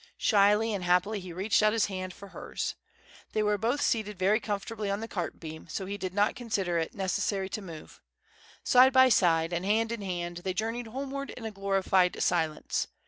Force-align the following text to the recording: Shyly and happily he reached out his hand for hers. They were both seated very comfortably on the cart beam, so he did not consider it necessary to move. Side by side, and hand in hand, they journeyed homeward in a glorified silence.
Shyly 0.17 0.73
and 0.73 0.83
happily 0.83 1.19
he 1.19 1.31
reached 1.31 1.61
out 1.61 1.73
his 1.73 1.85
hand 1.85 2.11
for 2.11 2.29
hers. 2.29 2.73
They 3.33 3.43
were 3.43 3.59
both 3.59 3.83
seated 3.83 4.17
very 4.17 4.39
comfortably 4.39 4.89
on 4.89 4.99
the 4.99 5.07
cart 5.07 5.39
beam, 5.39 5.67
so 5.69 5.85
he 5.85 5.95
did 5.99 6.11
not 6.11 6.35
consider 6.35 6.79
it 6.79 6.95
necessary 6.95 7.49
to 7.49 7.61
move. 7.61 8.01
Side 8.63 8.93
by 8.93 9.09
side, 9.09 9.53
and 9.53 9.63
hand 9.63 9.91
in 9.91 10.01
hand, 10.01 10.37
they 10.37 10.55
journeyed 10.55 10.87
homeward 10.87 11.29
in 11.29 11.45
a 11.45 11.51
glorified 11.51 12.19
silence. 12.23 12.87